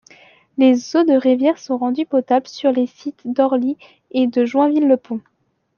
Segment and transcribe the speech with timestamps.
[0.57, 3.77] Les eaux de rivière sont rendues potables sur les sites d'Orly
[4.09, 5.21] et de Joinville-le-Pont.